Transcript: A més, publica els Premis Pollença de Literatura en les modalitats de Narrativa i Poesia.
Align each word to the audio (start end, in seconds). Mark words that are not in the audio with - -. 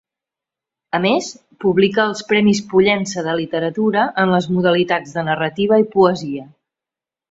A 0.99 1.01
més, 1.03 1.27
publica 1.65 2.07
els 2.13 2.25
Premis 2.33 2.63
Pollença 2.73 3.27
de 3.29 3.37
Literatura 3.43 4.09
en 4.25 4.35
les 4.35 4.51
modalitats 4.59 5.17
de 5.21 5.29
Narrativa 5.33 5.85
i 5.87 5.91
Poesia. 5.97 6.53